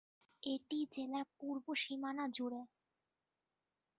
এটি 0.43 0.79
জেলার 0.93 1.27
পূর্ব 1.39 1.65
সীমানা 1.75 2.25
জুড়ে। 2.33 2.61